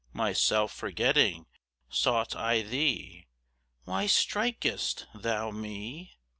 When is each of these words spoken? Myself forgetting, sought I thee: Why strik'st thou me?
Myself 0.13 0.73
forgetting, 0.73 1.45
sought 1.87 2.35
I 2.35 2.63
thee: 2.63 3.27
Why 3.83 4.05
strik'st 4.07 5.05
thou 5.13 5.51
me? 5.51 6.17